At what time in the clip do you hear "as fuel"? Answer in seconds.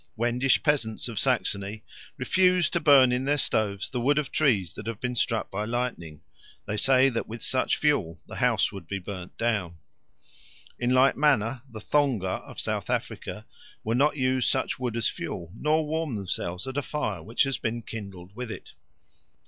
14.97-15.51